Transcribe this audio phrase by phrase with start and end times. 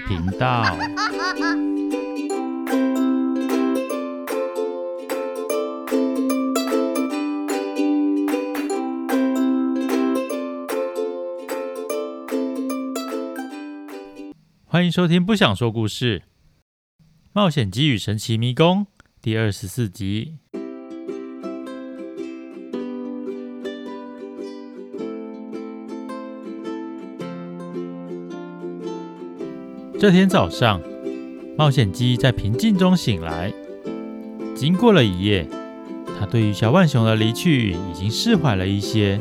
[0.00, 0.76] 频道。
[14.70, 16.22] 欢迎收听《不想说故事：
[17.32, 18.84] 冒险鸡与神奇迷宫》
[19.20, 20.38] 第二十四集。
[30.00, 30.80] 这天早上，
[31.56, 33.52] 冒险鸡在平静中醒来。
[34.54, 35.44] 经过了一夜，
[36.16, 39.18] 他对于小浣熊的离去已经释怀了一些，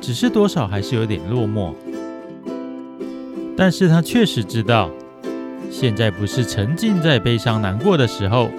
[0.00, 1.72] 只是多少还是有点落寞。
[3.56, 4.90] 但是他确实知道，
[5.70, 8.50] 现在不是沉浸在悲伤难过的时候，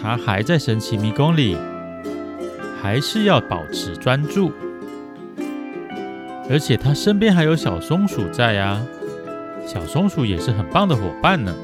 [0.00, 1.56] 他还在神奇迷宫里，
[2.80, 4.52] 还是要保持专注。
[6.48, 8.80] 而且他身边还有小松鼠在啊。
[9.66, 11.54] 小松鼠也是很棒的伙伴呢，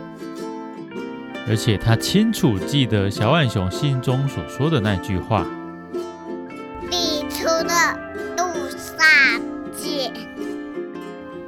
[1.48, 5.46] 而且他清楚记得小浣熊信中所说的那句话
[6.90, 7.98] ：“你除了
[8.36, 9.40] 路上
[9.72, 10.12] 见。”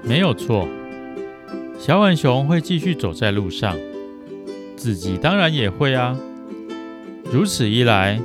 [0.03, 0.69] 没有错，
[1.79, 3.77] 小浣熊会继续走在路上，
[4.77, 6.17] 自己当然也会啊。
[7.33, 8.21] 如此一来，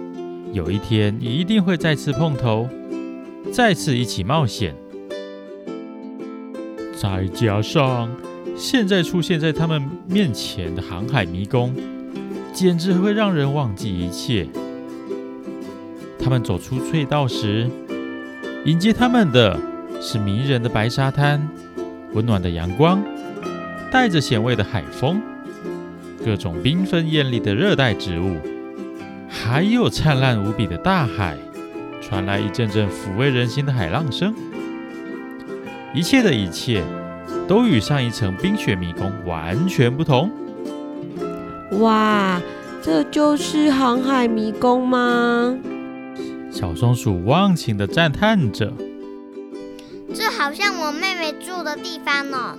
[0.52, 2.68] 有一天一定会再次碰头，
[3.54, 4.76] 再次一起冒险。
[7.06, 8.10] 再加上
[8.58, 11.76] 现在出现在他们面前的航海迷宫，
[12.52, 14.48] 简直会让人忘记一切。
[16.18, 17.70] 他们走出隧道时，
[18.66, 19.56] 迎接他们的
[20.02, 21.48] 是迷人的白沙滩、
[22.14, 23.04] 温暖的阳光、
[23.92, 25.22] 带着咸味的海风、
[26.26, 28.38] 各种缤纷艳丽的热带植物，
[29.30, 31.38] 还有灿烂无比的大海，
[32.02, 34.34] 传来一阵阵抚慰人心的海浪声。
[35.96, 36.84] 一切的一切
[37.48, 40.30] 都与上一层冰雪迷宫完全不同。
[41.80, 42.42] 哇，
[42.84, 45.58] 这就是航海迷宫吗？
[46.52, 48.74] 小松鼠忘情的赞叹着。
[50.14, 52.58] 这好像我妹妹住的地方呢。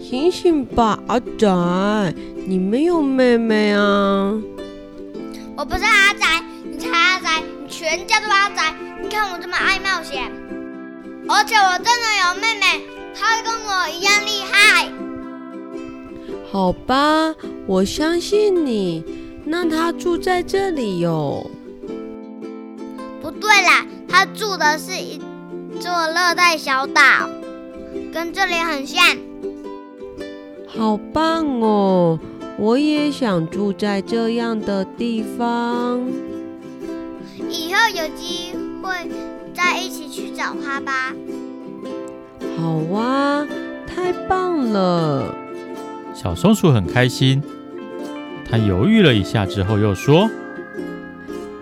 [0.00, 2.14] 醒醒吧，阿仔，
[2.46, 4.34] 你没有妹妹啊？
[5.56, 6.26] 我不是阿仔，
[6.64, 7.28] 你才阿仔，
[7.62, 8.74] 你全家都阿仔。
[9.00, 10.30] 你看我这么爱冒险。
[11.32, 12.82] 而且我真的有妹妹，
[13.14, 14.90] 她跟我一样厉害。
[16.50, 17.32] 好吧，
[17.66, 19.04] 我相信你。
[19.44, 21.48] 那她住在这里哟？
[23.22, 25.20] 不对啦，她住的是一
[25.78, 27.30] 座热带小岛，
[28.12, 29.16] 跟这里很像。
[30.66, 32.18] 好棒哦！
[32.58, 36.00] 我也想住在这样的地方。
[37.48, 38.49] 以后有机
[38.90, 39.08] 会。
[39.54, 41.14] 再一起去找他吧。
[42.58, 43.46] 好哇，
[43.86, 45.34] 太棒了！
[46.14, 47.42] 小松鼠很开心。
[48.48, 50.28] 他犹豫了一下之后，又说：“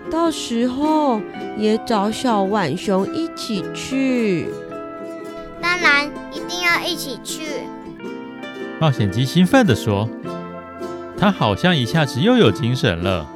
[0.09, 1.21] 到时候
[1.57, 4.47] 也找小浣熊一起去。”
[5.61, 7.43] 当然，一定要一起去。
[8.79, 10.09] 冒险鸡兴奋地说
[11.17, 13.27] ：“他好像一下子又有精神了。”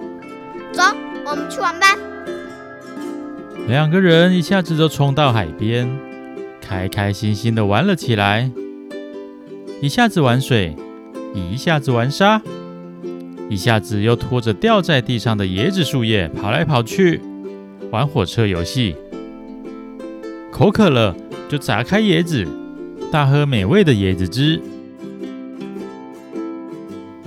[0.74, 0.84] 走，
[1.26, 1.88] 我们去玩吧。
[3.68, 5.90] 两个人一下子就冲到海边，
[6.62, 8.52] 开开心心的玩了起来。
[9.82, 10.76] 一下子玩水，
[11.34, 12.42] 一下子玩沙，
[13.50, 17.22] 一下子又拖着掉在地上的椰子树叶跑来跑去，
[17.92, 18.96] 玩火车游戏。
[20.52, 21.16] 口渴了
[21.50, 22.46] 就砸开椰子，
[23.12, 24.62] 大喝美味的椰子汁。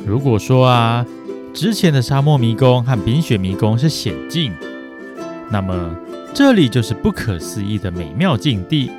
[0.07, 1.05] 如果说啊，
[1.53, 4.53] 之前的沙漠迷宫和冰雪迷宫是险境，
[5.51, 5.97] 那么。
[6.35, 8.91] 这里就是不可思议的美妙境地。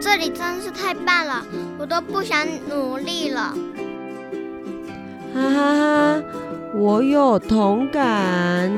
[0.00, 1.44] 这里真是太棒了，
[1.78, 3.52] 我都不想努力了。
[5.34, 6.22] 哈哈哈，
[6.76, 8.70] 我有同感。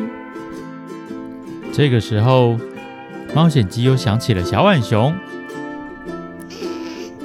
[1.71, 2.59] 这个时候，
[3.35, 5.15] 冒险鸡又想起了小浣熊。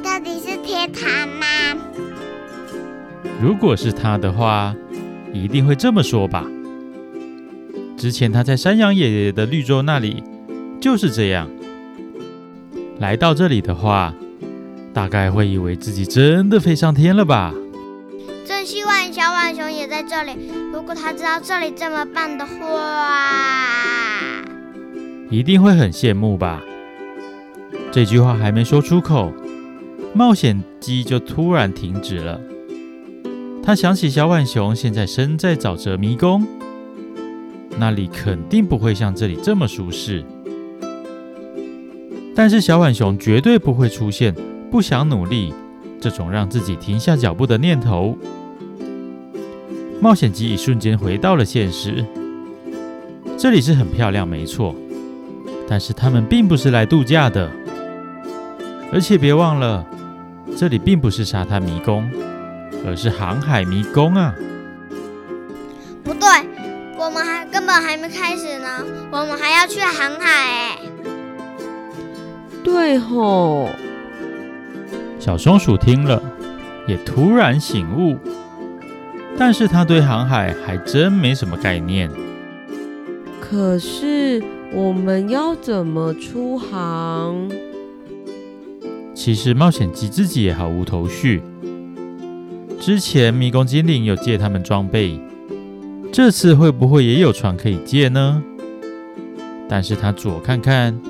[0.03, 1.45] 到底是天堂吗？
[3.41, 4.75] 如果是他的话，
[5.31, 6.45] 一定会这么说吧。
[8.03, 10.21] 之前他在山羊爷爷的绿洲那里
[10.81, 11.49] 就是这样。
[12.99, 14.13] 来到这里的话，
[14.93, 17.53] 大概会以为自己真的飞上天了吧？
[18.45, 20.33] 真希望小浣熊也在这里。
[20.73, 24.43] 如果他知道这里这么棒的话，
[25.29, 26.61] 一定会很羡慕吧？
[27.89, 29.31] 这句话还没说出口，
[30.13, 32.41] 冒险鸡就突然停止了。
[33.63, 36.45] 他想起小浣熊现在身在沼泽迷宫。
[37.77, 40.23] 那里肯定不会像这里这么舒适，
[42.35, 44.33] 但是小浣熊绝对不会出现
[44.71, 45.53] 不想努力，
[45.99, 48.17] 这种让自己停下脚步的念头。
[49.99, 52.05] 冒险鸡一瞬间回到了现实。
[53.37, 54.75] 这里是很漂亮，没错，
[55.67, 57.51] 但是他们并不是来度假的。
[58.91, 59.85] 而且别忘了，
[60.55, 62.09] 这里并不是沙滩迷宫，
[62.85, 64.35] 而是航海迷宫啊！
[67.73, 70.77] 还根本还没开始呢，我们还要去航海哎。
[72.63, 73.67] 对吼。
[75.19, 76.21] 小松鼠听了，
[76.87, 78.17] 也突然醒悟，
[79.37, 82.11] 但是他对航海还真没什么概念。
[83.41, 87.49] 可是我们要怎么出航？
[89.15, 91.41] 其实冒险鸡自己也毫无头绪。
[92.79, 95.19] 之前迷宫精灵有借他们装备，
[96.13, 98.43] 这次会不会也有船可以借呢？
[99.67, 101.01] 但是他左看看，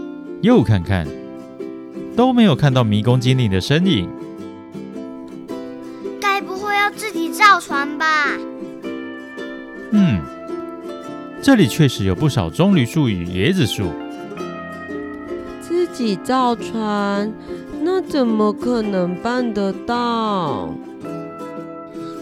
[0.41, 1.05] 右看看。
[2.15, 4.07] 都没有看到迷宫精灵的身影，
[6.21, 8.37] 该不会要自己造船吧？
[9.91, 10.21] 嗯，
[11.41, 13.91] 这里确实有不少棕榈树与椰子树。
[15.59, 17.33] 自己造船，
[17.81, 20.69] 那怎么可能办得到？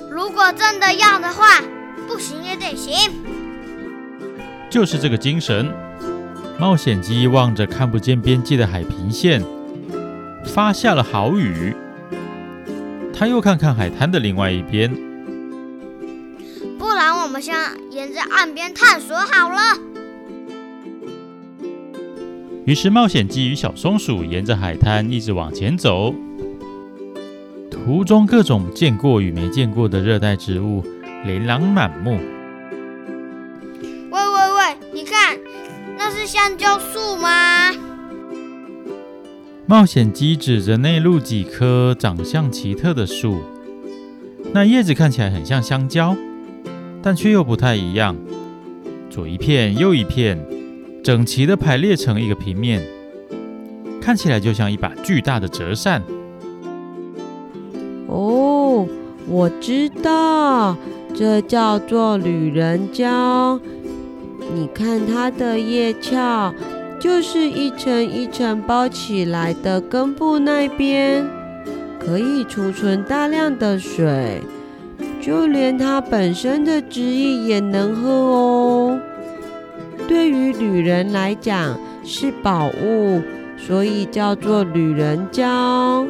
[0.10, 1.62] 如果真的要的话，
[2.12, 2.94] 不行也得行。
[4.70, 5.72] 就是这个精神。
[6.60, 9.42] 冒险鸡望着看不见边际的海平线。
[10.46, 11.74] 发下了豪语。
[13.14, 14.92] 他又看看海滩的另外一边，
[16.80, 17.56] 不然我们先
[17.92, 19.78] 沿着岸边探索好了。
[22.66, 26.16] 于是冒险鸡与小松鼠沿着海滩一直往前走，
[27.70, 30.84] 途中各种见过与没见过的热带植物
[31.24, 32.20] 琳琅满目。
[34.10, 35.38] 喂喂喂，你看，
[35.98, 37.72] 那是香蕉树吗？
[39.68, 43.42] 冒险鸡指着内陆几棵长相奇特的树，
[44.52, 46.16] 那叶子看起来很像香蕉，
[47.02, 48.16] 但却又不太一样。
[49.10, 50.44] 左一片，右一片，
[51.04, 52.82] 整齐的排列成一个平面，
[54.02, 56.02] 看起来就像一把巨大的折扇。
[58.08, 58.86] 哦，
[59.28, 60.76] 我知道，
[61.14, 63.60] 这叫做旅人蕉。
[64.54, 66.54] 你看它的叶鞘。
[67.02, 71.28] 就是一层一层包起来的根部那边，
[72.00, 74.40] 可以储存大量的水，
[75.20, 79.00] 就连它本身的汁液也能喝哦。
[80.08, 83.20] 对于旅人来讲是宝物，
[83.58, 86.06] 所以叫做旅人蕉。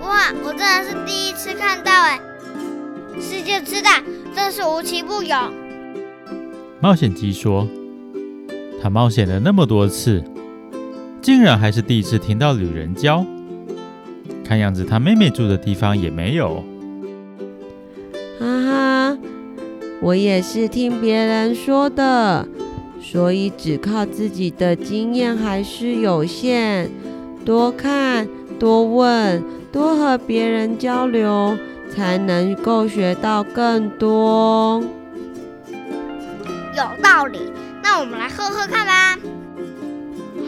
[0.00, 2.18] 哇，我真的是第一次看到哎！
[3.20, 4.02] 世界之大，
[4.34, 5.36] 真是无奇不有。
[6.80, 7.66] 冒险鸡说。
[8.82, 10.22] 他冒险了那么多次，
[11.20, 13.24] 竟然还是第一次听到旅人教。
[14.44, 16.62] 看样子他妹妹住的地方也没有。
[18.38, 19.18] 哈哈，
[20.00, 22.46] 我也是听别人说的，
[23.00, 26.88] 所以只靠自己的经验还是有限。
[27.44, 28.28] 多看、
[28.58, 29.42] 多问、
[29.72, 31.56] 多和别人交流，
[31.94, 34.82] 才能够学到更多。
[36.76, 37.40] 有道理。
[37.82, 39.16] 那我们来喝喝看吧。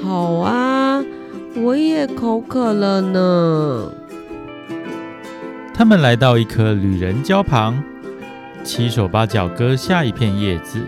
[0.03, 1.03] 好啊，
[1.55, 3.93] 我也口渴了呢。
[5.73, 7.83] 他们来到一棵旅人蕉旁，
[8.65, 10.81] 七手八脚割下一片叶子，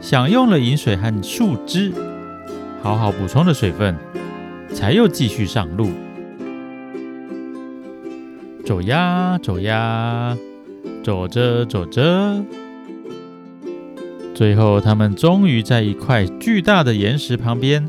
[0.00, 1.92] 享用了饮水和树枝，
[2.80, 3.96] 好好补充了水分，
[4.72, 5.90] 才又继续上路。
[8.68, 10.36] 走呀走呀，
[11.02, 12.44] 走着走着。
[14.34, 17.88] 最后，他们终于在一块巨大的岩石旁边，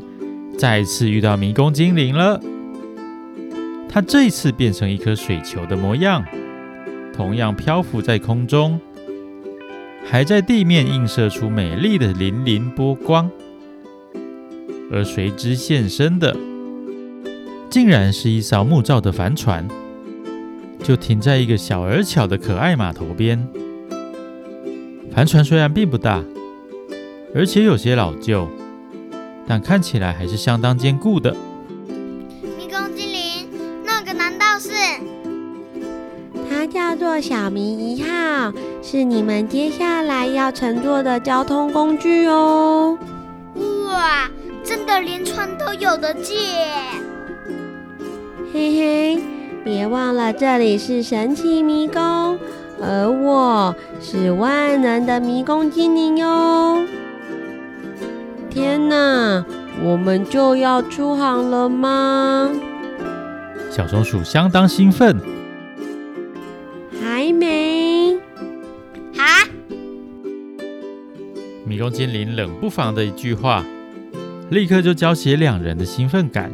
[0.56, 2.40] 再次遇到迷宫精灵了。
[3.90, 6.24] 它这次变成一颗水球的模样，
[7.12, 8.80] 同样漂浮在空中，
[10.06, 13.30] 还在地面映射出美丽的粼粼波光。
[14.90, 16.34] 而随之现身的，
[17.68, 19.68] 竟然是一艘木造的帆船，
[20.82, 23.46] 就停在一个小而巧的可爱码头边。
[25.14, 26.22] 帆船虽然并不大。
[27.32, 28.48] 而且有些老旧，
[29.46, 31.32] 但看起来还是相当坚固的。
[32.58, 33.48] 迷宫精灵，
[33.84, 34.72] 那个难道是？
[36.48, 42.98] 它叫做小迷一号，是你们接下来要乘坐的交通工具哦。
[43.86, 44.28] 哇，
[44.64, 46.34] 真的连船都有得借！
[48.52, 49.22] 嘿嘿，
[49.62, 52.38] 别忘了这里是神奇迷宫，
[52.80, 56.82] 而我是万能的迷宫精灵哟。
[58.48, 59.44] 天哪，
[59.84, 62.50] 我们就要出航了吗？
[63.70, 65.20] 小松鼠相当兴奋。
[67.00, 68.18] 还没？
[69.14, 69.46] 哈？
[71.66, 73.62] 迷宫精灵冷不防的一句话，
[74.50, 76.50] 立刻就浇熄两人的兴奋感。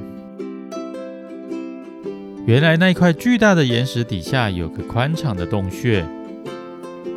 [2.47, 6.07] 原来那块巨大的岩石底下有个宽敞的洞穴，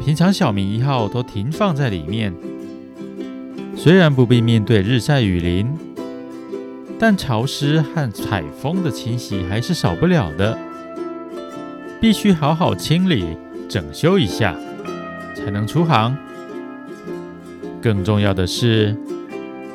[0.03, 2.33] 平常小明一号都停放在里面。
[3.77, 5.71] 虽然不必面对日晒雨淋，
[6.98, 10.57] 但潮湿和海风的侵袭还是少不了的，
[12.01, 13.38] 必须好好清理、
[13.69, 14.55] 整修一下，
[15.36, 16.17] 才能出航。
[17.79, 18.98] 更重要的是，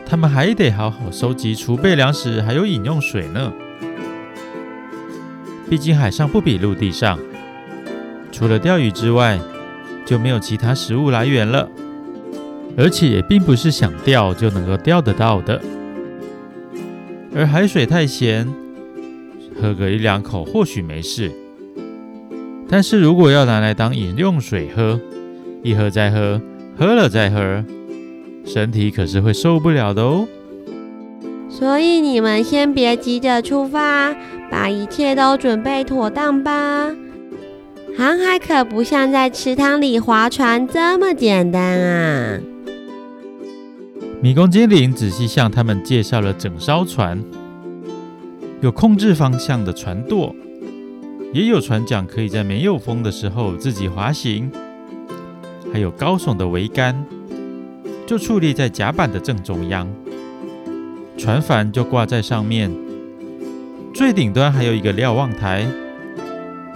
[0.05, 3.53] 他们还得好好收集储备粮食，还有饮用水呢。
[5.75, 7.19] 毕竟海上不比陆地上，
[8.31, 9.41] 除了钓鱼之外，
[10.07, 11.69] 就没有其他食物来源了。
[12.77, 15.61] 而且也并不是想钓就能够钓得到的。
[17.35, 18.47] 而海水太咸，
[19.61, 21.33] 喝个一两口或许没事，
[22.69, 25.01] 但是如果要拿来当饮用水喝，
[25.65, 26.41] 一喝再喝，
[26.79, 27.65] 喝了再喝，
[28.47, 30.29] 身体可是会受不了的哦。
[31.49, 34.15] 所以你们先别急着出发。
[34.55, 36.89] 把一切都准备妥当吧。
[37.99, 42.39] 航海可不像在池塘里划船这么简单啊！
[44.23, 47.21] 迷宫精灵仔细向他们介绍了整艘船，
[48.61, 50.33] 有控制方向的船舵，
[51.33, 54.53] 也有船桨可以在没有风的时候自己滑行，
[55.73, 57.05] 还有高耸的桅杆，
[58.07, 59.93] 就矗立在甲板的正中央，
[61.19, 62.84] 船帆就挂在上面。
[63.95, 65.65] 最顶端还有一个瞭望台，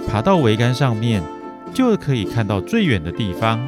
[0.07, 1.21] 爬到桅杆上面
[1.75, 3.61] 就可以看到最远的地方。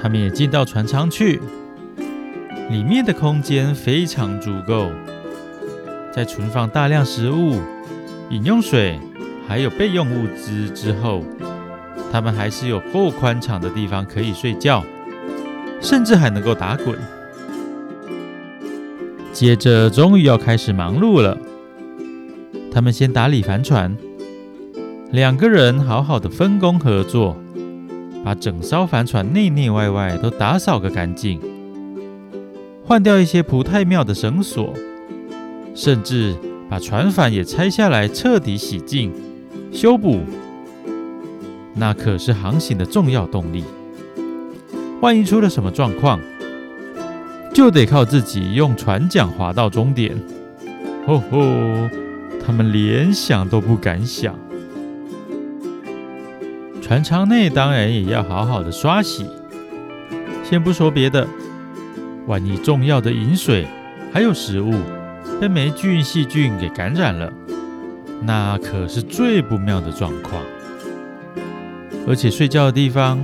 [0.00, 1.42] 他们也进到船舱去，
[2.70, 4.90] 里面的空间非常足够，
[6.10, 7.60] 在存放大量食物、
[8.30, 8.98] 饮用水
[9.46, 11.22] 还有备用物资之后，
[12.10, 14.82] 他们还是有够宽敞的地方可以睡觉，
[15.82, 16.98] 甚至还能够打滚。
[19.36, 21.36] 接着，终于要开始忙碌了。
[22.72, 23.94] 他们先打理帆船，
[25.12, 27.36] 两个人好好的分工合作，
[28.24, 31.38] 把整艘帆船内内外外都打扫个干净，
[32.82, 34.72] 换掉一些不太妙的绳索，
[35.74, 36.34] 甚至
[36.70, 39.12] 把船帆也拆下来彻底洗净、
[39.70, 40.20] 修补。
[41.74, 43.64] 那可是航行的重要动力，
[45.02, 46.18] 万一出了什么状况，
[47.56, 50.14] 就得靠自己用船桨划到终点。
[51.06, 51.40] 吼吼，
[52.44, 54.38] 他们连想都不敢想。
[56.82, 59.24] 船舱内当然也要好好的刷洗。
[60.44, 61.26] 先不说别的，
[62.26, 63.66] 万一重要的饮水
[64.12, 64.74] 还有食物
[65.40, 67.32] 被霉菌、细菌给感染了，
[68.20, 70.42] 那可是最不妙的状况。
[72.06, 73.18] 而且睡觉的地方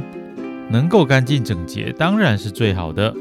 [0.71, 3.15] 能够干净整洁，当然是最好的。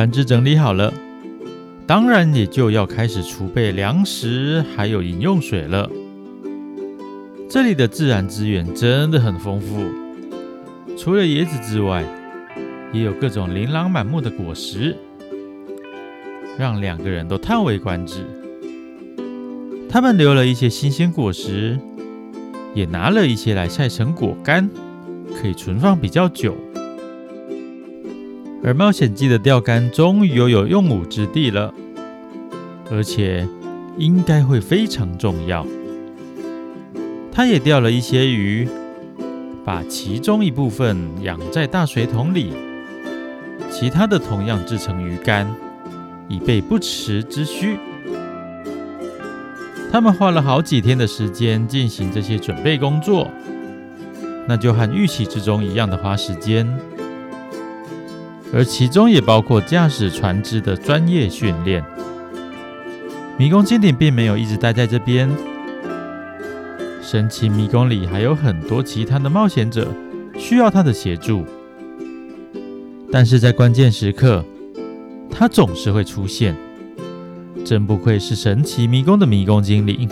[0.00, 0.90] 船只整理好了，
[1.86, 5.90] 当然也就要开始储备粮食，还有饮用水了。
[7.50, 9.84] 这里的自然资源真的很丰富，
[10.96, 12.02] 除了椰子之外，
[12.94, 14.96] 也有各种琳琅满目的果实，
[16.58, 18.24] 让两个人都叹为观止。
[19.86, 21.78] 他们留了一些新鲜果实，
[22.72, 24.70] 也拿了一些来晒成果干，
[25.38, 26.56] 可以存放比较久。
[28.62, 31.72] 而冒险鸡的钓竿终于又有用武之地了，
[32.90, 33.48] 而且
[33.96, 35.66] 应该会非常重要。
[37.32, 38.68] 他也钓了一些鱼，
[39.64, 42.52] 把其中一部分养在大水桶里，
[43.70, 45.46] 其他的同样制成鱼竿，
[46.28, 47.78] 以备不时之需。
[49.90, 53.30] 他们花了好几天的时间进行这些准备工作，
[54.46, 56.78] 那就和预期之中一样的花时间。
[58.52, 61.84] 而其中也包括驾驶船只的专业训练。
[63.38, 65.30] 迷宫精灵并没有一直待在这边，
[67.00, 69.88] 神奇迷宫里还有很多其他的冒险者
[70.36, 71.44] 需要他的协助。
[73.12, 74.44] 但是在关键时刻，
[75.30, 76.54] 他总是会出现。
[77.64, 80.08] 真不愧是神奇迷宫的迷宫精灵。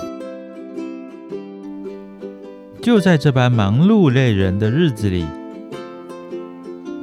[2.80, 5.25] 就在这般忙碌累人的日子里。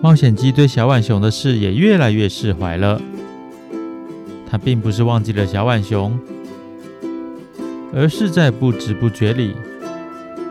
[0.06, 3.02] 冒险鸡对小浣熊的事也越来越释怀了。
[4.48, 6.20] 他并不是忘记了小浣熊，
[7.92, 9.56] 而是在不知不觉里，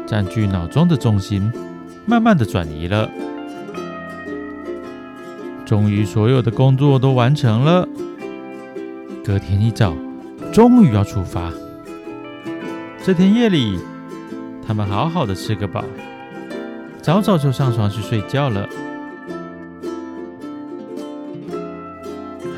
[0.08, 1.52] 占据脑中的重心
[2.04, 3.08] 慢慢的转移了。
[5.64, 7.88] 终于，所有的工作都完成了。
[9.24, 9.94] 隔天一早，
[10.52, 11.52] 终于要出发。
[13.04, 13.78] 这天夜里，
[14.66, 15.84] 他们好好的吃个饱，
[17.00, 18.68] 早早就上床去睡觉了。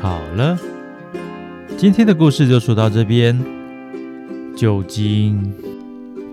[0.01, 0.57] 好了，
[1.77, 3.37] 今天的故事就说到这边。
[4.55, 5.53] 究竟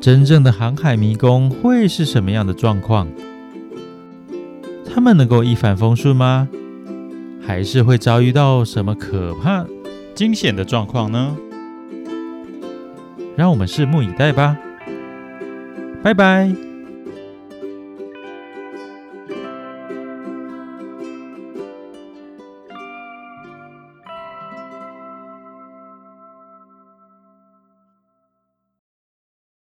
[0.01, 3.07] 真正的航海迷宫会是什么样的状况？
[4.89, 6.49] 他们能够一帆风顺吗？
[7.47, 9.67] 还是会遭遇到什么可怕、
[10.15, 11.37] 惊险的状况呢？
[13.37, 14.57] 让我们拭目以待吧。
[16.03, 16.64] 拜拜。